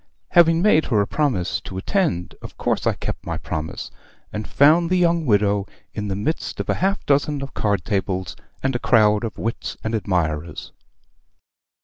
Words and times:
"Having 0.29 0.63
made 0.63 0.85
her 0.85 0.99
a 0.99 1.05
promise 1.05 1.61
to 1.61 1.77
attend, 1.77 2.33
of 2.41 2.57
course 2.57 2.87
I 2.87 2.93
kept 2.95 3.23
my 3.23 3.37
promise; 3.37 3.91
and 4.33 4.47
found 4.47 4.89
the 4.89 4.97
young 4.97 5.27
widow 5.27 5.67
in 5.93 6.07
the 6.07 6.15
midst 6.15 6.59
of 6.59 6.69
a 6.71 6.81
half 6.81 7.05
dozen 7.05 7.43
of 7.43 7.53
card 7.53 7.85
tables, 7.85 8.35
and 8.63 8.75
a 8.75 8.79
crowd 8.79 9.23
of 9.23 9.37
wits 9.37 9.77
and 9.83 9.93
admirers. 9.93 10.71